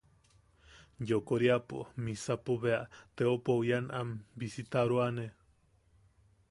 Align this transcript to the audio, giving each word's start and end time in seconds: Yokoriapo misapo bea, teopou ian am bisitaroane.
Yokoriapo 1.11 1.81
misapo 2.07 2.57
bea, 2.63 2.81
teopou 3.21 3.59
ian 3.69 3.87
am 4.01 4.17
bisitaroane. 4.45 5.29